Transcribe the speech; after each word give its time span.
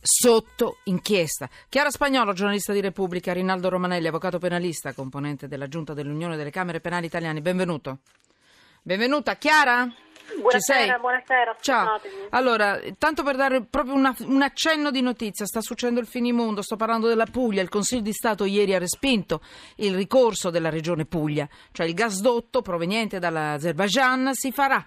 sotto 0.00 0.78
inchiesta. 0.84 1.48
Chiara 1.68 1.90
Spagnolo, 1.90 2.32
giornalista 2.32 2.72
di 2.72 2.80
Repubblica, 2.80 3.32
Rinaldo 3.32 3.68
Romanelli, 3.68 4.06
avvocato 4.06 4.38
penalista, 4.38 4.92
componente 4.92 5.48
della 5.48 5.68
Giunta 5.68 5.94
dell'Unione 5.94 6.36
delle 6.36 6.50
Camere 6.50 6.80
Penali 6.80 7.06
Italiane. 7.06 7.40
Benvenuto. 7.40 7.98
Benvenuta, 8.82 9.36
Chiara? 9.36 9.92
Buonasera, 10.38 10.98
buonasera. 10.98 11.56
Ciao. 11.60 12.00
Allora, 12.30 12.80
tanto 12.98 13.22
per 13.22 13.36
dare 13.36 13.64
proprio 13.64 13.94
una, 13.94 14.14
un 14.20 14.42
accenno 14.42 14.90
di 14.90 15.00
notizia, 15.00 15.44
sta 15.44 15.60
succedendo 15.60 16.00
il 16.00 16.06
finimondo, 16.06 16.62
sto 16.62 16.76
parlando 16.76 17.08
della 17.08 17.26
Puglia, 17.26 17.62
il 17.62 17.68
Consiglio 17.68 18.02
di 18.02 18.12
Stato 18.12 18.44
ieri 18.44 18.74
ha 18.74 18.78
respinto 18.78 19.42
il 19.76 19.94
ricorso 19.94 20.50
della 20.50 20.70
Regione 20.70 21.04
Puglia, 21.04 21.48
cioè 21.72 21.86
il 21.86 21.94
gasdotto 21.94 22.62
proveniente 22.62 23.18
dall'Azerbaijan 23.18 24.30
si 24.32 24.52
farà 24.52 24.86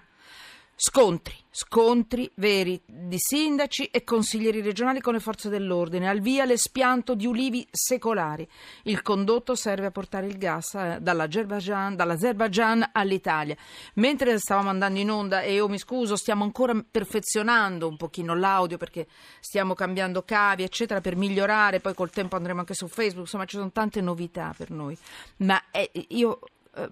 Scontri, 0.76 1.36
scontri 1.56 2.28
veri 2.34 2.82
di 2.84 3.16
sindaci 3.16 3.84
e 3.84 4.02
consiglieri 4.02 4.60
regionali 4.60 5.00
con 5.00 5.12
le 5.12 5.20
forze 5.20 5.48
dell'ordine, 5.48 6.08
al 6.08 6.18
via 6.18 6.44
l'espianto 6.44 7.14
di 7.14 7.26
ulivi 7.26 7.64
secolari. 7.70 8.46
Il 8.82 9.02
condotto 9.02 9.54
serve 9.54 9.86
a 9.86 9.90
portare 9.92 10.26
il 10.26 10.36
gas 10.36 10.74
eh, 10.74 10.98
dall'Azerbaijan, 11.00 12.90
all'Italia. 12.90 13.56
Mentre 13.94 14.36
stavamo 14.36 14.68
andando 14.68 14.98
in 14.98 15.08
onda, 15.08 15.42
e 15.42 15.54
io 15.54 15.68
mi 15.68 15.78
scuso, 15.78 16.16
stiamo 16.16 16.42
ancora 16.42 16.74
perfezionando 16.90 17.86
un 17.86 17.96
pochino 17.96 18.34
l'audio 18.34 18.76
perché 18.76 19.06
stiamo 19.38 19.74
cambiando 19.74 20.24
cavi, 20.24 20.64
eccetera, 20.64 21.00
per 21.00 21.14
migliorare, 21.14 21.78
poi 21.78 21.94
col 21.94 22.10
tempo 22.10 22.34
andremo 22.34 22.60
anche 22.60 22.74
su 22.74 22.88
Facebook, 22.88 23.26
insomma 23.26 23.44
ci 23.44 23.56
sono 23.56 23.70
tante 23.70 24.00
novità 24.00 24.52
per 24.56 24.72
noi. 24.72 24.98
Ma 25.36 25.62
eh, 25.70 25.88
io 26.08 26.40
eh, 26.74 26.90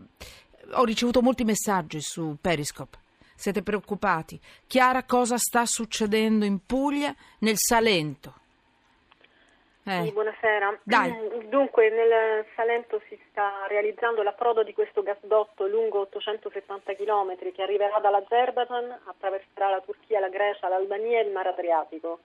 ho 0.71 0.85
ricevuto 0.85 1.21
molti 1.21 1.43
messaggi 1.43 2.01
su 2.01 2.37
Periscope 2.41 3.02
siete 3.43 3.65
preoccupati. 3.65 4.39
Chiara, 4.69 5.03
cosa 5.03 5.37
sta 5.37 5.67
succedendo 5.67 6.45
in 6.45 6.65
Puglia, 6.65 7.13
nel 7.41 7.57
Salento? 7.57 8.35
Eh. 9.85 10.05
Sì, 10.05 10.13
buonasera. 10.13 10.79
Dai. 10.85 11.11
Dunque, 11.51 11.91
nel 11.91 12.47
Salento 12.55 13.03
si 13.09 13.19
sta 13.29 13.67
realizzando 13.67 14.23
l'approdo 14.23 14.63
di 14.63 14.73
questo 14.73 15.03
gasdotto 15.03 15.67
lungo 15.67 16.03
870 16.03 16.95
km 16.95 17.37
che 17.53 17.63
arriverà 17.63 17.99
dall'Azerbaijan, 17.99 19.01
attraverserà 19.07 19.71
la 19.71 19.81
Turchia, 19.81 20.21
la 20.21 20.29
Grecia, 20.29 20.69
l'Albania 20.69 21.19
e 21.19 21.25
il 21.25 21.33
Mar 21.33 21.49
Adriatico. 21.49 22.21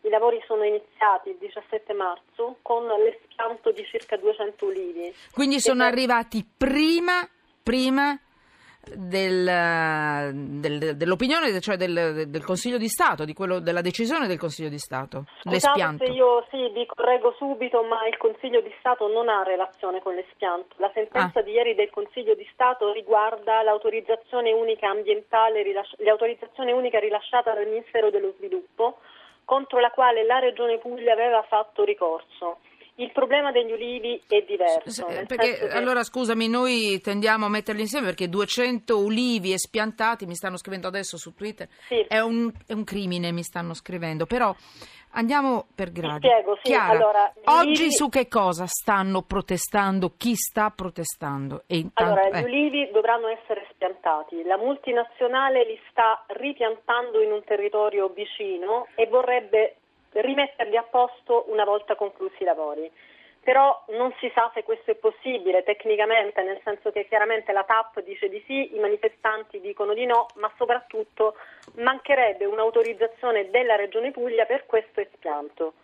I 0.00 0.08
lavori 0.08 0.42
sono 0.46 0.64
iniziati 0.64 1.28
il 1.28 1.36
17 1.40 1.92
marzo 1.92 2.56
con 2.62 2.86
l'espianto 2.86 3.70
di 3.70 3.84
circa 3.84 4.16
200 4.16 4.64
ulivi. 4.64 5.14
Quindi 5.30 5.60
sono 5.60 5.84
per... 5.84 5.92
arrivati 5.92 6.42
prima, 6.56 7.28
prima 7.62 8.18
del, 8.94 10.30
del, 10.34 10.96
dell'opinione, 10.96 11.60
cioè 11.60 11.76
del, 11.76 12.24
del, 12.28 12.44
Consiglio 12.44 12.78
di 12.78 12.88
Stato, 12.88 13.24
di 13.24 13.32
quello, 13.32 13.58
della 13.60 13.80
decisione 13.80 14.26
del 14.26 14.38
Consiglio 14.38 14.68
di 14.68 14.78
Stato. 14.78 15.24
Se 15.42 16.12
io 16.12 16.44
sì, 16.50 16.68
vi 16.70 16.86
correggo 16.86 17.34
subito, 17.36 17.82
ma 17.82 18.06
il 18.06 18.16
Consiglio 18.16 18.60
di 18.60 18.72
Stato 18.78 19.08
non 19.08 19.28
ha 19.28 19.42
relazione 19.42 20.00
con 20.00 20.14
l'espianto. 20.14 20.74
La 20.78 20.90
sentenza 20.94 21.40
ah. 21.40 21.42
di 21.42 21.52
ieri 21.52 21.74
del 21.74 21.90
Consiglio 21.90 22.34
di 22.34 22.46
Stato 22.52 22.92
riguarda 22.92 23.62
l'autorizzazione 23.62 24.52
unica 24.52 24.88
ambientale, 24.88 25.64
l'autorizzazione 25.98 26.72
unica 26.72 26.98
rilasciata 26.98 27.52
dal 27.52 27.66
Ministero 27.66 28.10
dello 28.10 28.34
Sviluppo, 28.36 28.98
contro 29.44 29.78
la 29.78 29.90
quale 29.90 30.24
la 30.24 30.38
Regione 30.38 30.78
Puglia 30.78 31.12
aveva 31.12 31.42
fatto 31.42 31.84
ricorso. 31.84 32.58
Il 32.96 33.10
problema 33.10 33.50
degli 33.50 33.72
ulivi 33.72 34.22
è 34.28 34.44
diverso. 34.46 35.06
Perché, 35.06 35.56
che... 35.58 35.68
Allora 35.70 36.04
scusami, 36.04 36.48
noi 36.48 37.00
tendiamo 37.00 37.46
a 37.46 37.48
metterli 37.48 37.80
insieme 37.80 38.06
perché 38.06 38.28
200 38.28 38.96
ulivi 38.98 39.52
espiantati, 39.52 40.26
mi 40.26 40.36
stanno 40.36 40.56
scrivendo 40.56 40.86
adesso 40.86 41.16
su 41.16 41.34
Twitter, 41.34 41.68
sì. 41.88 42.04
è, 42.06 42.20
un, 42.20 42.52
è, 42.66 42.72
un, 42.72 42.84
crimine, 42.84 43.32
mi 43.32 43.42
stanno 43.42 43.74
scrivendo. 43.74 44.26
Però 44.26 44.54
andiamo 45.10 45.66
per 45.74 45.90
gradi. 45.90 46.28
Spiego, 46.28 46.54
sì. 46.62 46.70
Chiara, 46.70 46.92
allora, 46.92 47.32
oggi 47.46 47.82
ulivi... 47.82 47.90
su 47.90 48.08
che 48.08 48.28
cosa 48.28 48.66
stanno 48.66 49.22
protestando? 49.22 50.12
Chi 50.16 50.36
sta 50.36 50.70
protestando? 50.70 51.64
Intanto, 51.66 52.20
allora, 52.20 52.38
eh. 52.38 52.42
gli 52.42 52.44
ulivi 52.44 52.90
dovranno 52.92 53.26
essere 53.26 53.66
espiantati. 53.68 54.44
La 54.44 54.56
multinazionale 54.56 55.64
li 55.64 55.80
sta 55.90 56.24
ripiantando 56.28 57.20
in 57.20 57.32
un 57.32 57.42
territorio 57.42 58.08
vicino 58.14 58.86
e 58.94 59.08
vorrebbe 59.08 59.78
rimetterli 60.14 60.76
a 60.76 60.82
posto 60.82 61.44
una 61.48 61.64
volta 61.64 61.94
conclusi 61.96 62.42
i 62.42 62.44
lavori. 62.44 62.90
Però 63.42 63.84
non 63.88 64.14
si 64.20 64.30
sa 64.34 64.50
se 64.54 64.62
questo 64.62 64.90
è 64.90 64.94
possibile 64.94 65.62
tecnicamente, 65.64 66.42
nel 66.42 66.60
senso 66.64 66.90
che 66.90 67.06
chiaramente 67.06 67.52
la 67.52 67.64
TAP 67.64 68.00
dice 68.02 68.30
di 68.30 68.42
sì, 68.46 68.74
i 68.74 68.78
manifestanti 68.78 69.60
dicono 69.60 69.92
di 69.92 70.06
no, 70.06 70.26
ma 70.36 70.50
soprattutto 70.56 71.36
mancherebbe 71.74 72.46
un'autorizzazione 72.46 73.50
della 73.50 73.76
Regione 73.76 74.12
Puglia 74.12 74.46
per 74.46 74.64
questo 74.64 75.00
espianto 75.00 75.74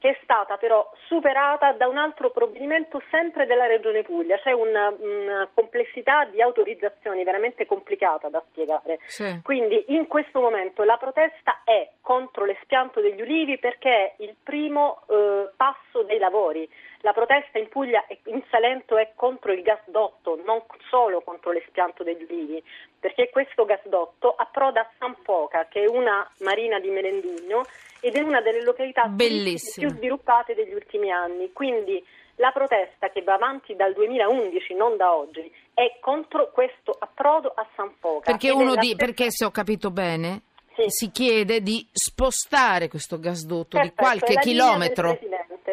che 0.00 0.08
è 0.08 0.18
stata 0.22 0.56
però 0.56 0.90
superata 1.06 1.72
da 1.72 1.86
un 1.86 1.98
altro 1.98 2.30
provvedimento 2.30 3.02
sempre 3.10 3.44
della 3.44 3.66
Regione 3.66 4.02
Puglia. 4.02 4.38
C'è 4.38 4.50
una, 4.50 4.92
una 4.98 5.48
complessità 5.52 6.24
di 6.24 6.40
autorizzazioni 6.40 7.22
veramente 7.22 7.66
complicata 7.66 8.30
da 8.30 8.42
spiegare. 8.48 8.98
Sì. 9.06 9.40
Quindi 9.42 9.84
in 9.88 10.06
questo 10.06 10.40
momento 10.40 10.84
la 10.84 10.96
protesta 10.96 11.60
è 11.64 11.90
contro 12.00 12.46
l'espianto 12.46 13.00
degli 13.00 13.20
ulivi 13.20 13.58
perché 13.58 13.90
è 14.16 14.22
il 14.22 14.34
primo 14.42 15.02
eh, 15.08 15.50
passo 15.54 16.02
dei 16.02 16.18
lavori. 16.18 16.68
La 17.02 17.12
protesta 17.12 17.58
in 17.58 17.68
Puglia 17.68 18.06
e 18.06 18.20
in 18.24 18.42
Salento 18.50 18.96
è 18.96 19.12
contro 19.14 19.52
il 19.52 19.62
gasdotto, 19.62 20.40
non 20.44 20.62
solo 20.88 21.20
contro 21.20 21.50
l'espianto 21.50 22.02
degli 22.02 22.22
ulivi, 22.22 22.62
perché 23.00 23.30
questo 23.30 23.64
gasdotto 23.64 24.34
approda 24.36 24.82
a 24.82 24.90
San 24.98 25.16
Foca, 25.22 25.66
che 25.68 25.84
è 25.84 25.88
una 25.88 26.28
marina 26.40 26.78
di 26.78 26.90
Melendugno, 26.90 27.64
ed 28.00 28.14
è 28.14 28.20
una 28.20 28.40
delle 28.40 28.62
località 28.62 29.10
più 29.14 29.88
sviluppate 29.88 30.54
degli 30.54 30.74
ultimi 30.74 31.10
anni. 31.10 31.52
Quindi 31.52 32.04
la 32.36 32.50
protesta 32.52 33.10
che 33.10 33.22
va 33.22 33.34
avanti 33.34 33.74
dal 33.74 33.92
2011, 33.94 34.74
non 34.74 34.96
da 34.96 35.14
oggi, 35.14 35.50
è 35.72 35.98
contro 36.00 36.50
questo 36.50 36.94
approdo 36.98 37.52
a 37.54 37.66
San 37.74 37.92
Foca. 37.98 38.30
Perché, 38.30 38.50
uno 38.50 38.74
di, 38.76 38.94
perché 38.96 39.30
se 39.30 39.44
ho 39.44 39.50
capito 39.50 39.90
bene, 39.90 40.42
sì. 40.74 40.84
si 40.88 41.10
chiede 41.10 41.62
di 41.62 41.86
spostare 41.92 42.88
questo 42.88 43.18
gasdotto 43.18 43.76
Perfetto, 43.76 43.94
di 43.94 43.94
qualche 43.94 44.34
chilometro. 44.40 45.18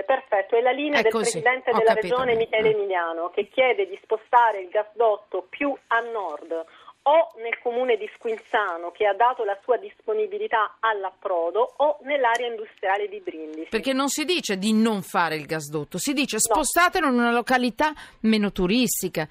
Perfetto, 0.06 0.56
è 0.56 0.62
la 0.62 0.72
linea 0.72 1.00
è 1.00 1.04
del 1.04 1.12
così. 1.12 1.42
Presidente 1.42 1.72
della 1.72 1.94
Regione 1.94 2.36
Michele 2.36 2.72
Emiliano 2.72 3.30
che 3.30 3.50
chiede 3.50 3.88
di 3.88 4.00
spostare 4.02 4.62
il 4.62 4.70
gasdotto 4.70 5.48
più 5.50 5.76
a 5.88 6.00
nord 6.00 6.66
o 7.08 7.32
nel 7.42 7.58
comune 7.62 7.96
di 7.96 8.10
Squinzano 8.16 8.92
che 8.92 9.06
ha 9.06 9.14
dato 9.14 9.44
la 9.44 9.58
sua 9.64 9.78
disponibilità 9.78 10.78
all'approdo 10.80 11.74
o 11.78 12.00
nell'area 12.02 12.48
industriale 12.48 13.08
di 13.08 13.20
Brindisi. 13.22 13.70
Perché 13.70 13.94
non 13.94 14.10
si 14.10 14.26
dice 14.26 14.58
di 14.58 14.74
non 14.74 15.02
fare 15.02 15.36
il 15.36 15.46
gasdotto, 15.46 15.98
si 15.98 16.14
dice 16.14 16.40
spostatelo 16.40 17.08
no. 17.08 17.14
in 17.14 17.20
una 17.20 17.32
località 17.32 17.94
meno 18.22 18.52
turistica, 18.52 19.28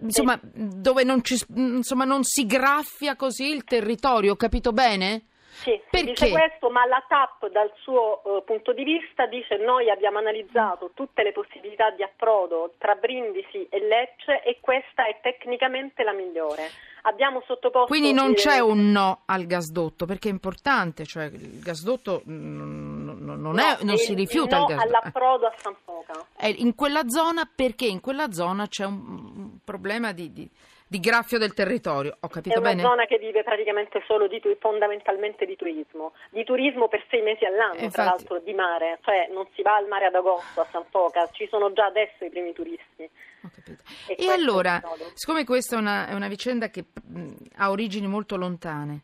insomma, 0.00 0.38
sì. 0.38 0.50
dove 0.52 1.04
non, 1.04 1.24
ci, 1.24 1.36
insomma, 1.54 2.04
non 2.04 2.22
si 2.22 2.44
graffia 2.44 3.16
così 3.16 3.50
il 3.50 3.64
territorio, 3.64 4.32
ho 4.32 4.36
capito 4.36 4.72
bene? 4.72 5.24
Sì, 5.60 5.78
Perché? 5.90 6.06
dice 6.06 6.30
questo, 6.30 6.70
ma 6.70 6.86
la 6.86 7.04
TAP 7.06 7.50
dal 7.50 7.70
suo 7.80 8.22
uh, 8.24 8.44
punto 8.44 8.72
di 8.72 8.82
vista 8.82 9.26
dice 9.26 9.56
noi 9.58 9.90
abbiamo 9.90 10.18
analizzato 10.18 10.92
tutte 10.94 11.22
le 11.22 11.32
possibilità 11.32 11.90
di 11.90 12.02
approdo 12.02 12.72
tra 12.78 12.94
Brindisi 12.94 13.66
e 13.68 13.80
Lecce 13.80 14.42
e 14.42 14.58
questa 14.60 15.06
è 15.06 15.18
tecnicamente 15.20 16.02
la 16.02 16.12
migliore. 16.12 16.70
Abbiamo 17.02 17.42
sottoposto... 17.46 17.86
Quindi 17.86 18.12
non 18.12 18.34
c'è 18.34 18.58
un 18.58 18.90
no 18.90 19.22
al 19.26 19.46
gasdotto, 19.46 20.06
perché 20.06 20.28
è 20.28 20.32
importante, 20.32 21.04
cioè 21.04 21.24
il 21.24 21.60
gasdotto 21.60 22.22
non, 22.24 23.18
non, 23.20 23.40
no, 23.40 23.54
è, 23.56 23.78
non 23.82 23.96
si 23.96 24.14
rifiuta 24.14 24.56
il, 24.56 24.62
no 24.62 24.68
il 24.68 24.74
gasdotto. 24.76 24.96
all'approdo 24.96 25.46
a 25.46 25.54
San 25.56 25.74
Foca. 25.84 26.26
È 26.36 26.46
in 26.46 26.74
quella 26.74 27.08
zona 27.08 27.48
perché 27.52 27.86
in 27.86 28.00
quella 28.00 28.32
zona 28.32 28.66
c'è 28.66 28.84
un 28.84 29.58
problema 29.64 30.12
di, 30.12 30.32
di 30.32 30.50
di 30.90 30.98
graffio 30.98 31.38
del 31.38 31.54
territorio. 31.54 32.16
Ho 32.18 32.26
capito 32.26 32.56
È 32.56 32.58
una 32.58 32.70
bene? 32.70 32.82
zona 32.82 33.04
che 33.04 33.16
vive 33.18 33.44
praticamente 33.44 34.02
solo 34.08 34.26
di, 34.26 34.42
fondamentalmente 34.58 35.46
di 35.46 35.54
turismo, 35.54 36.14
di 36.30 36.42
turismo 36.42 36.88
per 36.88 37.06
sei 37.08 37.22
mesi 37.22 37.44
all'anno, 37.44 37.74
Infatti... 37.74 37.92
tra 37.92 38.04
l'altro 38.04 38.40
di 38.40 38.52
mare, 38.52 38.98
cioè 39.02 39.28
non 39.32 39.46
si 39.54 39.62
va 39.62 39.76
al 39.76 39.86
mare 39.86 40.06
ad 40.06 40.16
agosto 40.16 40.62
a 40.62 40.66
San 40.72 40.84
Foca, 40.90 41.30
ci 41.30 41.46
sono 41.48 41.72
già 41.72 41.84
adesso 41.84 42.24
i 42.24 42.30
primi 42.30 42.52
turisti. 42.52 43.08
Ho 43.42 43.50
capito. 43.54 43.82
E, 44.08 44.16
e 44.18 44.30
allora, 44.32 44.82
siccome 45.14 45.44
questa 45.44 45.76
è 45.76 45.78
una, 45.78 46.08
è 46.08 46.14
una 46.14 46.26
vicenda 46.26 46.70
che 46.70 46.86
mh, 47.00 47.28
ha 47.58 47.70
origini 47.70 48.08
molto 48.08 48.34
lontane, 48.34 49.02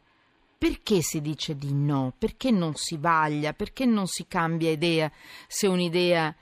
perché 0.58 1.02
si 1.02 1.20
dice 1.20 1.55
di 1.56 1.72
no? 1.72 2.12
Perché 2.19 2.50
non 2.50 2.75
si 2.75 2.96
vaglia? 2.99 3.52
Perché 3.52 3.87
non 3.87 4.08
si 4.08 4.26
cambia 4.26 4.72
idea 4.72 5.08
se 5.46 5.69
un'idea 5.69 6.34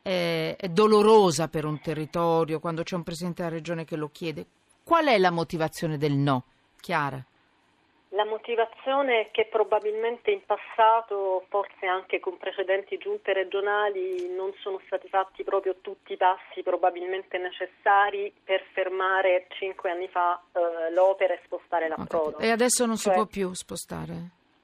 è, 0.00 0.56
è 0.58 0.68
dolorosa 0.68 1.48
per 1.48 1.66
un 1.66 1.78
territorio, 1.82 2.60
quando 2.60 2.82
c'è 2.82 2.94
un 2.94 3.02
presidente 3.02 3.42
della 3.42 3.54
regione 3.54 3.84
che 3.84 3.96
lo 3.96 4.08
chiede? 4.10 4.46
Qual 4.86 5.04
è 5.06 5.18
la 5.18 5.32
motivazione 5.32 5.98
del 5.98 6.12
no, 6.12 6.44
Chiara? 6.80 7.20
La 8.10 8.24
motivazione 8.24 9.22
è 9.22 9.30
che 9.32 9.46
probabilmente 9.46 10.30
in 10.30 10.42
passato, 10.46 11.44
forse 11.48 11.86
anche 11.86 12.20
con 12.20 12.38
precedenti 12.38 12.96
giunte 12.96 13.32
regionali, 13.32 14.32
non 14.32 14.52
sono 14.60 14.80
stati 14.86 15.08
fatti 15.08 15.42
proprio 15.42 15.74
tutti 15.80 16.12
i 16.12 16.16
passi 16.16 16.62
probabilmente 16.62 17.36
necessari 17.36 18.32
per 18.44 18.62
fermare 18.74 19.48
cinque 19.58 19.90
anni 19.90 20.06
fa 20.06 20.40
eh, 20.52 20.92
l'opera 20.92 21.34
e 21.34 21.40
spostare 21.42 21.88
l'approdo. 21.88 22.38
E 22.38 22.52
adesso 22.52 22.86
non 22.86 22.96
cioè, 22.96 23.12
si 23.12 23.18
può 23.18 23.26
più 23.26 23.52
spostare? 23.54 24.14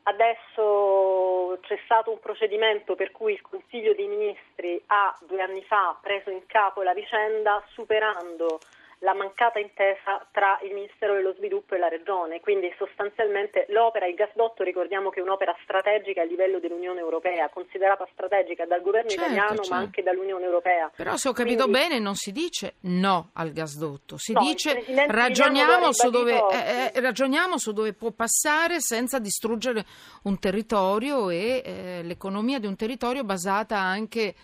Adesso 0.04 1.58
c'è 1.62 1.80
stato 1.84 2.12
un 2.12 2.20
procedimento 2.20 2.94
per 2.94 3.10
cui 3.10 3.32
il 3.32 3.42
Consiglio 3.42 3.92
dei 3.94 4.06
Ministri 4.06 4.80
ha 4.86 5.18
due 5.26 5.42
anni 5.42 5.64
fa 5.64 5.98
preso 6.00 6.30
in 6.30 6.46
capo 6.46 6.82
la 6.82 6.94
vicenda 6.94 7.60
superando 7.72 8.60
la 9.02 9.14
mancata 9.14 9.58
intesa 9.58 10.26
tra 10.30 10.58
il 10.62 10.72
Ministero 10.72 11.14
dello 11.14 11.34
Sviluppo 11.34 11.74
e 11.74 11.78
la 11.78 11.88
Regione, 11.88 12.40
quindi 12.40 12.72
sostanzialmente 12.78 13.66
l'opera, 13.68 14.06
il 14.06 14.14
gasdotto 14.14 14.62
ricordiamo 14.62 15.10
che 15.10 15.18
è 15.20 15.22
un'opera 15.22 15.54
strategica 15.62 16.22
a 16.22 16.24
livello 16.24 16.60
dell'Unione 16.60 17.00
Europea, 17.00 17.48
considerata 17.48 18.06
strategica 18.12 18.64
dal 18.64 18.80
governo 18.80 19.10
certo, 19.10 19.24
italiano 19.24 19.56
certo. 19.56 19.74
ma 19.74 19.76
anche 19.78 20.02
dall'Unione 20.02 20.44
Europea. 20.44 20.90
Però 20.94 21.16
se 21.16 21.28
ho 21.28 21.32
capito 21.32 21.64
quindi, 21.64 21.80
bene 21.80 21.98
non 21.98 22.14
si 22.14 22.30
dice 22.30 22.74
no 22.82 23.30
al 23.34 23.50
gasdotto, 23.50 24.18
si 24.18 24.32
no, 24.32 24.40
dice 24.40 24.84
ragioniamo 25.08 25.92
su, 25.92 26.08
dove, 26.08 26.34
eh, 26.34 26.92
eh, 26.94 27.00
ragioniamo 27.00 27.58
su, 27.58 27.72
dove, 27.72 27.94
può 27.94 28.12
passare 28.12 28.80
senza 28.80 29.18
distruggere 29.18 29.84
un 30.24 30.38
territorio 30.38 31.28
e 31.28 31.62
eh, 31.64 32.00
l'economia 32.04 32.60
di 32.60 32.66
un 32.66 32.76
territorio 32.76 33.24
basata 33.24 33.78
anche... 33.78 34.34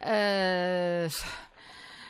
Eh, 0.00 1.08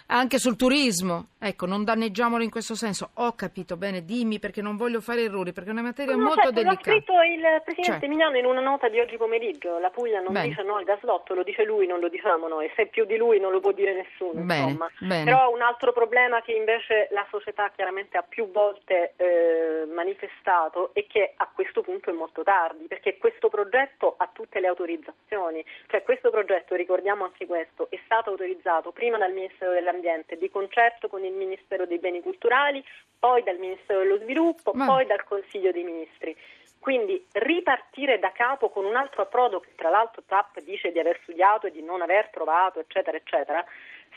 anche 0.09 0.39
sul 0.39 0.57
turismo. 0.57 1.29
Ecco, 1.41 1.67
non 1.67 1.85
danneggiamolo 1.85 2.43
in 2.43 2.51
questo 2.51 2.75
senso. 2.75 3.11
Ho 3.15 3.35
capito 3.35 3.77
bene, 3.77 4.05
dimmi 4.05 4.41
perché 4.41 4.61
non 4.61 4.77
voglio 4.77 5.01
fare 5.01 5.23
errori, 5.23 5.53
perché 5.53 5.69
è 5.69 5.73
una 5.73 5.83
materia 5.83 6.17
no, 6.17 6.23
molto 6.23 6.51
certo, 6.51 6.53
delicata. 6.53 6.91
L'ha 6.91 6.97
scritto 6.97 7.23
il 7.23 7.63
Presidente 7.63 8.07
cioè. 8.07 8.09
Milano 8.09 8.39
in 8.39 8.45
una 8.45 8.61
nota 8.61 8.89
di 8.89 8.99
oggi 8.99 9.17
pomeriggio. 9.17 9.79
La 9.79 9.91
Puglia 9.91 10.21
non 10.21 10.33
bene. 10.33 10.49
dice 10.49 10.63
no 10.65 10.77
al 10.77 10.85
gaslotto, 10.85 11.35
lo 11.35 11.45
dice 11.45 11.65
lui, 11.65 11.87
non 11.87 12.01
lo 12.01 12.09
diciamo 12.09 12.49
noi. 12.49 12.69
Se 12.75 12.83
è 12.83 12.87
più 12.87 13.05
di 13.05 13.17
lui 13.17 13.39
non 13.39 13.53
lo 13.53 13.61
può 13.61 13.71
dire 13.71 13.95
nessuno. 13.95 14.43
Bene, 14.43 14.77
bene. 14.99 15.25
Però 15.25 15.53
un 15.53 15.63
altro 15.63 15.93
problema 15.93 16.43
che 16.43 16.53
invece 16.53 17.09
la 17.13 17.25
società 17.31 17.71
chiaramente 17.71 18.17
ha 18.17 18.25
più 18.29 18.51
volte 18.51 19.13
eh, 19.17 19.87
manifestato 19.95 20.91
è 20.93 21.07
che 21.07 21.35
a 21.37 21.49
questo 21.55 21.83
punto 21.83 22.11
è 22.11 22.13
molto 22.15 22.43
tardi, 22.43 22.87
perché 22.87 23.17
questo 23.17 23.49
progetto 23.49 24.15
ha 24.17 24.29
tutte 24.33 24.59
le 24.59 24.67
autorizzazioni. 24.67 25.65
Cioè 25.87 26.03
questo 26.03 26.31
progetto, 26.31 26.75
ricordiamo 26.75 27.25
anche 27.25 27.47
questo, 27.47 27.87
è 27.91 28.01
stato 28.05 28.31
autorizzato 28.31 28.91
prima 28.91 29.19
dal 29.19 29.33
Ministero 29.33 29.71
dell'Ambiente 29.71 29.98
di 30.01 30.51
concerto 30.51 31.09
con 31.09 31.25
il 31.25 31.33
Ministero 31.33 31.87
dei 31.87 31.99
Beni 31.99 32.21
Culturali, 32.21 32.85
poi 33.19 33.43
dal 33.43 33.59
Ministero 33.59 34.01
dello 34.01 34.19
Sviluppo, 34.19 34.73
Ma... 34.75 34.87
poi 34.87 35.07
dal 35.07 35.25
Consiglio 35.25 35.73
dei 35.73 35.85
Ministri. 35.85 36.37
Quindi 36.79 37.23
ripartire 37.33 38.19
da 38.19 38.31
capo 38.33 38.71
con 38.71 38.85
un 38.85 38.95
altro 38.95 39.23
approdo 39.23 39.61
che 39.61 39.75
tra 39.75 39.91
l'altro 39.91 40.23
TAP 40.27 40.61
dice 40.61 40.93
di 40.93 40.99
aver 40.99 41.19
studiato 41.23 41.67
e 41.67 41.73
di 41.73 41.83
non 41.83 42.03
aver 42.03 42.31
trovato, 42.31 42.79
eccetera, 42.79 43.17
eccetera, 43.17 43.65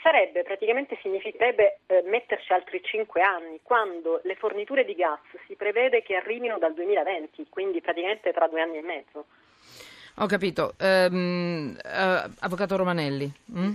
sarebbe 0.01 0.43
praticamente 0.43 0.97
significherebbe 1.01 1.79
eh, 1.87 2.03
metterci 2.05 2.53
altri 2.53 2.81
cinque 2.83 3.21
anni, 3.21 3.59
quando 3.63 4.21
le 4.23 4.35
forniture 4.35 4.85
di 4.85 4.95
gas 4.95 5.19
si 5.47 5.55
prevede 5.55 6.01
che 6.01 6.15
arrivino 6.15 6.57
dal 6.59 6.73
2020, 6.73 7.47
quindi 7.49 7.81
praticamente 7.81 8.31
tra 8.31 8.47
due 8.47 8.61
anni 8.61 8.77
e 8.77 8.81
mezzo. 8.81 9.25
Ho 10.17 10.25
capito. 10.27 10.75
Um, 10.79 11.75
uh, 11.83 12.31
Avvocato 12.39 12.75
Romanelli. 12.75 13.31
Mm? 13.57 13.71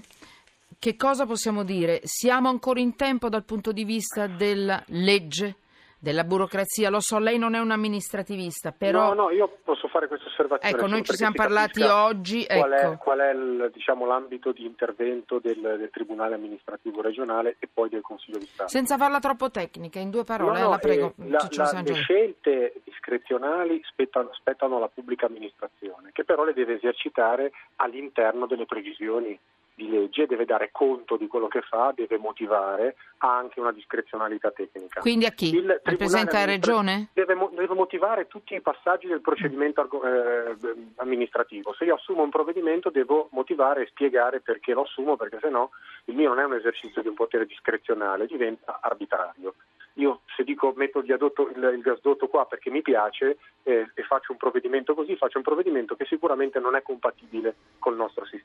Che 0.87 0.95
cosa 0.95 1.27
possiamo 1.27 1.65
dire? 1.65 1.99
Siamo 2.05 2.49
ancora 2.49 2.79
in 2.79 2.95
tempo 2.95 3.29
dal 3.29 3.43
punto 3.43 3.73
di 3.73 3.83
vista 3.83 4.29
della 4.29 4.81
legge? 4.87 5.57
della 5.99 6.23
burocrazia. 6.23 6.91
Lo 6.91 7.01
so, 7.01 7.19
lei 7.19 7.37
non 7.37 7.55
è 7.55 7.59
un 7.59 7.73
amministrativista, 7.73 8.71
però... 8.71 9.09
No, 9.09 9.23
no, 9.23 9.31
io 9.31 9.59
posso 9.65 9.89
fare 9.89 10.07
questa 10.07 10.29
osservazione. 10.29 10.73
Ecco, 10.73 10.87
noi 10.87 11.03
ci 11.03 11.15
siamo 11.15 11.35
parlati 11.35 11.83
oggi. 11.83 12.47
Qual, 12.47 12.73
ecco. 12.73 12.93
è, 12.93 12.97
qual 12.99 13.19
è 13.19 13.33
il, 13.33 13.71
diciamo, 13.73 14.07
l'ambito 14.07 14.53
di 14.53 14.65
intervento 14.65 15.41
del, 15.41 15.59
del, 15.59 15.91
Tribunale 15.91 16.37
amministrativo 16.37 17.01
regionale 17.01 17.57
e 17.59 17.67
poi 17.73 17.89
del 17.89 18.03
Consiglio 18.03 18.39
di 18.39 18.47
Stato? 18.47 18.69
Senza 18.69 18.97
farla 18.97 19.19
troppo 19.19 19.51
tecnica, 19.51 19.99
in 19.99 20.11
due 20.11 20.23
parole, 20.23 20.59
no, 20.59 20.65
no, 20.67 20.71
la 20.71 20.79
prego. 20.79 21.15
Eh, 21.19 21.29
la, 21.31 21.49
la, 21.51 21.83
le 21.85 21.95
scelte 21.95 22.75
discrezionali 22.85 23.81
spettano, 23.85 24.31
spettano 24.35 24.77
alla 24.77 24.89
pubblica 24.89 25.27
amministrazione, 25.27 26.11
che 26.13 26.23
però 26.23 26.45
le 26.45 26.53
deve 26.53 26.75
esercitare 26.75 27.51
all'interno 27.77 28.47
delle 28.47 28.67
previsioni 28.67 29.37
di 29.77 29.91
legge, 29.91 30.27
deve 30.27 30.47
dare 30.47 30.71
conto 30.73 31.17
di 31.17 31.27
quello 31.27 31.49
che 31.49 31.61
fa, 31.61 31.93
deve 31.95 32.17
motivare, 32.17 32.97
ha 33.19 33.37
anche 33.37 33.61
una 33.61 33.73
discrezionalità 33.73 34.51
tecnica. 34.51 35.01
Quindi 35.01 35.27
a 35.27 35.31
chi? 35.31 35.55
Il 35.55 35.81
Rappresenta 35.83 36.39
la 36.39 36.45
Regione? 36.47 37.09
Deve, 37.13 37.37
deve, 37.53 37.75
motivare 37.75 38.27
tutti 38.27 38.55
i 38.55 38.63
passaggi 38.63 39.07
del 39.07 39.21
procedimento 39.21 39.87
eh, 40.03 40.57
amministrativo. 40.97 41.75
Se 41.75 41.85
io 41.85 41.97
assumo 41.97 42.23
un 42.23 42.31
provvedimento 42.31 42.89
devo 42.89 43.29
motivare 43.33 43.83
e 43.83 43.87
spiegare 43.89 44.41
perché 44.41 44.73
lo 44.73 44.83
assumo, 44.83 45.17
perché 45.17 45.39
se 45.43 45.51
no 45.51 45.71
il 46.07 46.15
mio 46.15 46.31
non 46.31 46.39
è 46.39 46.45
un 46.45 46.55
esercizio 46.55 47.03
di 47.03 47.09
un 47.09 47.15
potere 47.15 47.45
discrezionale, 47.45 48.27
diventa 48.27 48.79
arbitrario. 48.81 49.55
Io 49.99 50.21
se 50.35 50.45
dico 50.45 50.73
metto 50.77 50.99
il, 50.99 51.05
viadotto, 51.05 51.49
il, 51.49 51.73
il 51.75 51.81
gasdotto 51.81 52.29
qua 52.29 52.47
perché 52.47 52.71
mi 52.71 52.83
piace 52.83 53.39
eh, 53.63 53.91
e 53.95 54.03
faccio 54.03 54.33
un 54.33 54.39
provvedimento 54.39 54.95
così, 54.95 55.17
faccio 55.17 55.39
un 55.39 55.45
provvedimento 55.45 55.97
che 55.97 56.05
sicuramente 56.05 56.61
non 56.61 56.77
è 56.77 56.83
compatibile 56.83 57.55
col 57.79 57.97
nostro 57.97 58.25
sistema. 58.25 58.36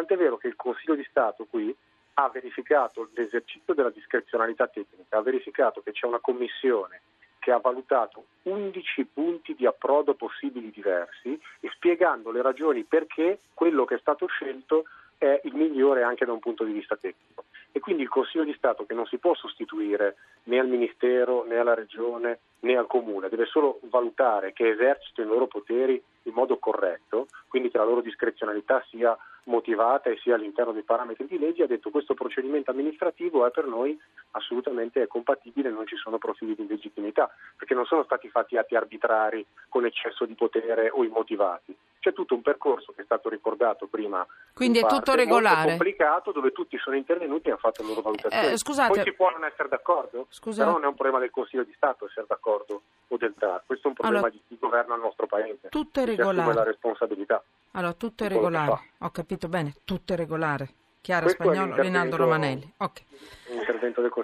Tant'è 0.00 0.16
vero 0.16 0.38
che 0.38 0.46
il 0.46 0.56
Consiglio 0.56 0.94
di 0.94 1.04
Stato 1.10 1.44
qui 1.44 1.76
ha 2.14 2.30
verificato 2.30 3.10
l'esercizio 3.12 3.74
della 3.74 3.90
discrezionalità 3.90 4.66
tecnica, 4.66 5.18
ha 5.18 5.20
verificato 5.20 5.82
che 5.82 5.92
c'è 5.92 6.06
una 6.06 6.20
commissione 6.20 7.02
che 7.38 7.52
ha 7.52 7.58
valutato 7.58 8.24
11 8.44 9.04
punti 9.12 9.54
di 9.54 9.66
approdo 9.66 10.14
possibili 10.14 10.70
diversi 10.70 11.38
e 11.60 11.68
spiegando 11.74 12.30
le 12.30 12.40
ragioni 12.40 12.82
perché 12.84 13.40
quello 13.52 13.84
che 13.84 13.96
è 13.96 13.98
stato 13.98 14.26
scelto 14.26 14.84
è 15.18 15.38
il 15.44 15.54
migliore 15.54 16.02
anche 16.02 16.24
da 16.24 16.32
un 16.32 16.40
punto 16.40 16.64
di 16.64 16.72
vista 16.72 16.96
tecnico 16.96 17.44
e 17.72 17.80
quindi 17.80 18.02
il 18.02 18.08
Consiglio 18.08 18.44
di 18.44 18.54
Stato 18.54 18.84
che 18.84 18.94
non 18.94 19.06
si 19.06 19.18
può 19.18 19.34
sostituire 19.34 20.16
né 20.44 20.58
al 20.58 20.68
Ministero 20.68 21.44
né 21.44 21.56
alla 21.56 21.74
Regione 21.74 22.40
né 22.60 22.76
al 22.76 22.86
Comune, 22.86 23.28
deve 23.28 23.46
solo 23.46 23.80
valutare 23.84 24.52
che 24.52 24.70
esercitino 24.70 25.26
i 25.26 25.30
loro 25.30 25.46
poteri 25.46 26.02
in 26.24 26.32
modo 26.32 26.58
corretto, 26.58 27.28
quindi 27.48 27.70
che 27.70 27.78
la 27.78 27.84
loro 27.84 28.00
discrezionalità 28.00 28.84
sia 28.90 29.16
motivata 29.44 30.10
e 30.10 30.18
sia 30.18 30.34
all'interno 30.34 30.72
dei 30.72 30.82
parametri 30.82 31.26
di 31.26 31.38
legge, 31.38 31.62
ha 31.62 31.66
detto 31.66 31.90
questo 31.90 32.14
procedimento 32.14 32.70
amministrativo 32.70 33.46
è 33.46 33.50
per 33.50 33.66
noi 33.66 33.98
assolutamente 34.32 35.06
compatibile, 35.06 35.70
non 35.70 35.86
ci 35.86 35.96
sono 35.96 36.18
profili 36.18 36.54
di 36.54 36.62
illegittimità, 36.62 37.30
perché 37.56 37.74
non 37.74 37.86
sono 37.86 38.04
stati 38.04 38.28
fatti 38.28 38.56
atti 38.56 38.76
arbitrari 38.76 39.44
con 39.68 39.86
eccesso 39.86 40.26
di 40.26 40.34
potere 40.34 40.90
o 40.90 41.02
immotivati. 41.02 41.74
C'è 42.00 42.12
tutto 42.14 42.34
un 42.34 42.40
percorso 42.40 42.92
che 42.92 43.02
è 43.02 43.04
stato 43.04 43.28
ricordato 43.28 43.86
prima. 43.86 44.26
Quindi 44.54 44.78
è 44.78 44.86
tutto 44.86 45.14
regolare. 45.14 45.68
complicato 45.68 46.32
dove 46.32 46.50
tutti 46.50 46.78
sono 46.78 46.96
intervenuti 46.96 47.48
e 47.48 47.50
hanno 47.50 47.60
fatto 47.60 47.82
le 47.82 47.88
loro 47.88 48.00
valutazioni. 48.00 48.52
Eh, 48.52 48.56
scusate. 48.56 48.92
Poi 48.92 49.02
si 49.04 49.12
può 49.12 49.30
non 49.30 49.44
essere 49.44 49.68
d'accordo, 49.68 50.26
scusate. 50.30 50.64
però 50.64 50.78
non 50.78 50.84
è 50.84 50.88
un 50.88 50.94
problema 50.94 51.18
del 51.18 51.30
Consiglio 51.30 51.62
di 51.62 51.72
Stato 51.76 52.06
essere 52.06 52.24
d'accordo 52.26 52.82
o 53.08 53.16
del 53.16 53.34
TAR, 53.38 53.62
questo 53.66 53.86
è 53.86 53.90
un 53.90 53.96
problema 53.96 54.26
allora, 54.26 54.32
di 54.32 54.42
chi 54.48 54.56
governa 54.58 54.94
il 54.94 55.00
nostro 55.00 55.26
Paese. 55.26 55.68
Tutto 55.68 56.00
è 56.00 56.06
regolare. 56.06 56.54
la 56.54 56.62
responsabilità. 56.62 57.42
Allora, 57.72 57.92
tutto 57.92 58.24
è 58.24 58.28
regolare. 58.28 58.92
Ho 58.98 59.10
capito 59.10 59.48
bene, 59.48 59.74
tutto 59.84 60.14
è 60.14 60.16
regolare. 60.16 60.68
Chiara 61.02 61.24
Questo 61.24 61.42
Spagnolo, 61.42 61.80
Rinaldo 61.80 62.16
Romanelli. 62.16 62.72
Okay. 62.76 63.04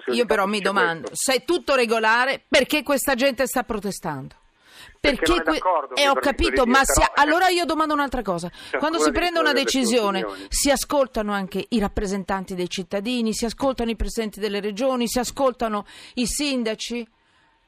Io 0.07 0.25
però 0.25 0.45
mi 0.45 0.59
domando, 0.59 1.07
questo. 1.07 1.31
se 1.31 1.37
è 1.39 1.45
tutto 1.45 1.75
regolare, 1.75 2.41
perché 2.47 2.83
questa 2.83 3.15
gente 3.15 3.45
sta 3.45 3.63
protestando? 3.63 4.35
Perché, 4.99 5.41
perché 5.41 5.59
que- 5.59 6.01
eh, 6.01 6.09
ho 6.09 6.15
capito, 6.15 6.65
ma 6.65 6.83
si... 6.83 7.03
allora 7.15 7.47
io 7.49 7.65
domando 7.65 7.93
un'altra 7.93 8.21
cosa. 8.21 8.49
Quando 8.77 8.99
si 8.99 9.11
prende 9.11 9.39
una 9.39 9.53
decisione, 9.53 10.25
si 10.49 10.71
ascoltano 10.71 11.31
anche 11.33 11.65
i 11.69 11.79
rappresentanti 11.79 12.55
dei 12.55 12.69
cittadini, 12.69 13.33
si 13.33 13.45
ascoltano 13.45 13.89
i 13.89 13.95
presidenti 13.95 14.39
delle 14.39 14.59
regioni, 14.59 15.07
si 15.07 15.19
ascoltano 15.19 15.85
i 16.15 16.25
sindaci? 16.25 17.07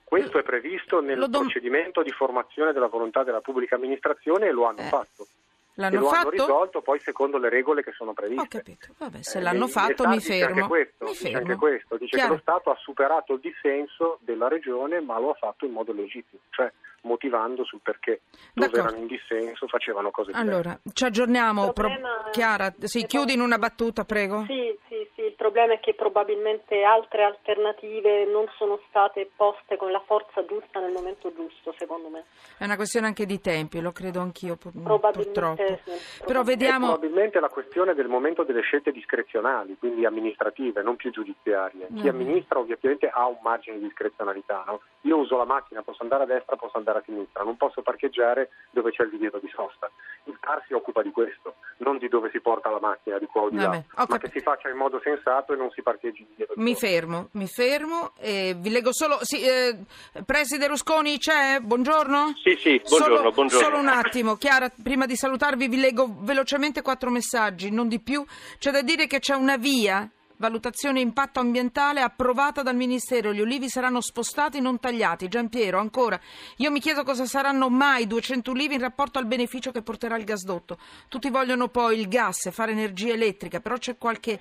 Questo 0.03 0.39
è 0.39 0.43
previsto 0.43 1.01
nel 1.01 1.19
dom- 1.29 1.43
procedimento 1.43 2.01
di 2.01 2.11
formazione 2.11 2.73
della 2.73 2.87
volontà 2.87 3.23
della 3.23 3.41
pubblica 3.41 3.75
amministrazione 3.75 4.47
e 4.47 4.51
lo 4.51 4.65
hanno 4.65 4.79
eh. 4.79 4.85
fatto. 4.85 5.27
L'hanno 5.75 5.95
e 5.95 5.99
lo 5.99 6.07
fatto? 6.07 6.19
hanno 6.19 6.29
risolto 6.31 6.81
poi 6.81 6.99
secondo 6.99 7.37
le 7.37 7.49
regole 7.49 7.83
che 7.83 7.91
sono 7.91 8.13
previste. 8.13 8.57
Ho 8.57 8.59
capito, 8.59 8.87
vabbè, 8.97 9.21
se 9.21 9.37
eh, 9.37 9.41
l'hanno 9.41 9.67
fatto 9.67 10.07
mi 10.07 10.19
fermo. 10.19 10.63
Anche 10.63 10.67
questo, 10.67 11.05
mi 11.05 11.11
dice 11.11 11.31
anche 11.31 11.55
questo, 11.55 11.97
dice 11.97 12.17
che 12.17 12.27
lo 12.27 12.39
Stato 12.41 12.71
ha 12.71 12.75
superato 12.75 13.33
il 13.33 13.39
dissenso 13.39 14.17
della 14.21 14.47
regione 14.47 14.99
ma 14.99 15.19
lo 15.19 15.29
ha 15.29 15.35
fatto 15.35 15.65
in 15.65 15.71
modo 15.71 15.93
legittimo, 15.93 16.41
cioè 16.49 16.71
motivando 17.03 17.63
sul 17.63 17.79
perché 17.81 18.21
dove 18.53 18.67
D'accordo. 18.67 18.87
erano 18.89 19.01
in 19.01 19.07
dissenso 19.07 19.67
facevano 19.67 20.11
cose 20.11 20.31
diverse. 20.31 20.49
Allora, 20.49 20.79
ci 20.93 21.03
aggiorniamo. 21.05 21.73
Pro- 21.73 21.89
Chiara, 22.31 22.73
sì, 22.79 23.05
chiudi 23.05 23.33
in 23.33 23.41
una 23.41 23.57
battuta, 23.57 24.05
prego. 24.05 24.45
Sì, 24.47 24.77
sì, 24.87 25.07
sì, 25.15 25.21
il 25.21 25.33
problema 25.35 25.73
è 25.73 25.79
che 25.79 25.93
probabilmente 25.93 26.83
altre 26.83 27.23
alternative 27.23 28.25
non 28.25 28.45
sono 28.57 28.79
state 28.89 29.29
poste 29.35 29.77
con 29.77 29.91
la 29.91 30.01
forza 30.05 30.45
giusta 30.45 30.79
nel 30.79 30.91
momento 30.91 31.33
giusto, 31.33 31.73
secondo 31.77 32.09
me. 32.09 32.25
È 32.57 32.63
una 32.63 32.75
questione 32.75 33.07
anche 33.07 33.25
di 33.25 33.39
tempi, 33.39 33.81
lo 33.81 33.91
credo 33.91 34.19
anch'io 34.19 34.55
purtroppo. 34.55 35.21
Sì, 35.21 36.23
Però 36.25 36.43
vediamo... 36.43 36.87
È 36.87 36.89
probabilmente 36.97 37.39
la 37.39 37.49
questione 37.49 37.93
del 37.93 38.07
momento 38.07 38.43
delle 38.43 38.61
scelte 38.61 38.91
discrezionali, 38.91 39.77
quindi 39.77 40.05
amministrative, 40.05 40.81
non 40.81 40.95
più 40.95 41.11
giudiziarie. 41.11 41.87
Chi 41.95 42.05
mm. 42.05 42.09
amministra 42.09 42.59
ovviamente 42.59 43.07
ha 43.07 43.27
un 43.27 43.37
margine 43.41 43.77
di 43.77 43.85
discrezionalità. 43.85 44.63
No? 44.65 44.81
Io 45.01 45.17
uso 45.17 45.37
la 45.37 45.45
macchina, 45.45 45.81
posso 45.81 46.03
andare 46.03 46.23
a 46.23 46.25
destra, 46.25 46.55
posso 46.55 46.77
andare 46.77 46.88
a 46.88 46.88
sinistra, 47.05 47.43
non 47.43 47.57
posso 47.57 47.81
parcheggiare 47.81 48.49
dove 48.71 48.91
c'è 48.91 49.03
il 49.03 49.09
divieto 49.09 49.39
di 49.39 49.49
sosta. 49.53 49.89
Il 50.25 50.37
TAR 50.39 50.63
si 50.67 50.73
occupa 50.73 51.01
di 51.01 51.11
questo, 51.11 51.55
non 51.77 51.97
di 51.97 52.07
dove 52.07 52.29
si 52.31 52.39
porta 52.39 52.69
la 52.69 52.79
macchina, 52.79 53.17
di 53.17 53.25
qua 53.25 53.43
o 53.43 53.49
di 53.49 53.57
là, 53.57 53.83
ma 53.95 54.17
che 54.17 54.29
si 54.31 54.39
faccia 54.39 54.69
in 54.69 54.77
modo 54.77 54.99
sensato 55.01 55.53
e 55.53 55.55
non 55.55 55.69
si 55.71 55.81
parcheggi 55.81 56.25
indietro. 56.27 56.53
Mi 56.57 56.75
fermo, 56.75 57.29
mi 57.33 57.47
fermo 57.47 58.13
e 58.19 58.55
vi 58.57 58.69
leggo 58.69 58.93
solo... 58.93 59.17
Sì, 59.21 59.41
eh, 59.41 59.77
Preside 60.25 60.67
Rusconi 60.67 61.17
c'è? 61.17 61.59
Buongiorno? 61.59 62.33
Sì, 62.43 62.55
sì, 62.59 62.81
buongiorno, 62.87 63.15
solo, 63.17 63.31
buongiorno. 63.31 63.65
Solo 63.65 63.77
un 63.79 63.87
attimo, 63.87 64.35
Chiara, 64.35 64.69
prima 64.69 65.05
di 65.05 65.15
salutarvi 65.15 65.67
vi 65.67 65.79
leggo 65.79 66.07
velocemente 66.19 66.81
quattro 66.81 67.09
messaggi, 67.09 67.71
non 67.71 67.87
di 67.87 67.99
più. 67.99 68.23
C'è 68.57 68.71
da 68.71 68.81
dire 68.81 69.07
che 69.07 69.19
c'è 69.19 69.35
una 69.35 69.57
via 69.57 70.09
valutazione 70.39 71.01
impatto 71.01 71.39
ambientale 71.39 72.01
approvata 72.01 72.63
dal 72.63 72.75
Ministero. 72.75 73.33
Gli 73.33 73.41
olivi 73.41 73.69
saranno 73.69 74.01
spostati, 74.01 74.61
non 74.61 74.79
tagliati. 74.79 75.27
Giampiero, 75.27 75.79
ancora. 75.79 76.19
Io 76.57 76.71
mi 76.71 76.79
chiedo 76.79 77.03
cosa 77.03 77.25
saranno 77.25 77.69
mai 77.69 78.07
200 78.07 78.51
ulivi 78.51 78.75
in 78.75 78.79
rapporto 78.79 79.19
al 79.19 79.25
beneficio 79.25 79.71
che 79.71 79.81
porterà 79.81 80.15
il 80.15 80.23
gasdotto. 80.23 80.77
Tutti 81.09 81.29
vogliono 81.29 81.67
poi 81.67 81.99
il 81.99 82.07
gas 82.07 82.45
e 82.45 82.51
fare 82.51 82.71
energia 82.71 83.13
elettrica, 83.13 83.59
però 83.59 83.77
c'è 83.77 83.97
qualche 83.97 84.39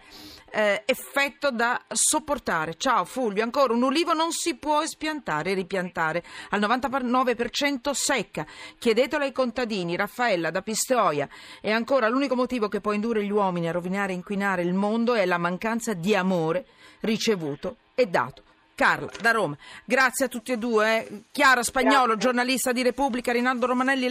eh, 0.51 0.83
effetto 0.87 1.51
da 1.51 1.83
sopportare. 1.89 2.77
Ciao 2.77 3.05
Fulvio, 3.05 3.43
ancora 3.43 3.73
un 3.73 3.83
ulivo 3.83 4.13
non 4.13 4.31
si 4.31 4.55
può 4.55 4.83
espiantare 4.83 5.51
e 5.51 5.55
ripiantare. 5.55 6.23
Al 6.51 6.61
99% 6.61 7.91
secca. 7.91 8.47
Chiedetelo 8.79 9.25
ai 9.25 9.33
contadini. 9.33 9.97
Raffaella 9.97 10.51
da 10.51 10.63
Pistoia. 10.63 11.29
E 11.61 11.73
ancora 11.73 12.09
l'unico 12.09 12.37
motivo 12.37 12.69
che 12.69 12.81
può 12.81 12.93
indurre 12.93 13.25
gli 13.25 13.33
uomini 13.33 13.69
a 13.69 13.73
rovinare 13.73 14.13
e 14.13 14.15
inquinare 14.15 14.63
il 14.63 14.75
mondo 14.75 15.15
è 15.15 15.27
la 15.27 15.39
mancanza 15.39 15.87
di 15.95 16.15
amore 16.15 16.65
ricevuto 17.01 17.77
e 17.95 18.07
dato. 18.07 18.43
Carla 18.79 19.11
da 19.21 19.33
Roma, 19.33 19.57
grazie 19.85 20.27
a 20.27 20.29
tutti 20.29 20.53
e 20.53 20.57
due. 20.57 21.05
Eh. 21.05 21.23
Chiara 21.33 21.65
Spagnolo, 21.65 22.13
Grazie. 22.13 22.21
giornalista 22.21 22.71
di 22.71 22.85
Repubblica, 22.85 23.33
Rinaldo 23.33 23.67
Romanelli. 23.67 24.07